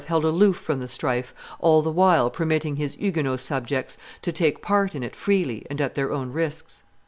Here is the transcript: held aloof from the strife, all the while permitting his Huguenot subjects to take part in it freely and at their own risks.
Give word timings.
held 0.07 0.25
aloof 0.25 0.57
from 0.57 0.79
the 0.79 0.87
strife, 0.87 1.31
all 1.59 1.83
the 1.83 1.91
while 1.91 2.31
permitting 2.31 2.75
his 2.77 2.95
Huguenot 2.95 3.39
subjects 3.39 3.99
to 4.23 4.31
take 4.31 4.59
part 4.63 4.95
in 4.95 5.03
it 5.03 5.15
freely 5.15 5.63
and 5.69 5.79
at 5.79 5.93
their 5.93 6.11
own 6.11 6.31
risks. 6.33 6.81